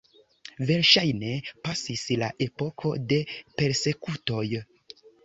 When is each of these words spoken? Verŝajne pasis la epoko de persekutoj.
Verŝajne 0.69 1.33
pasis 1.67 2.05
la 2.21 2.29
epoko 2.45 2.95
de 3.13 3.21
persekutoj. 3.61 4.43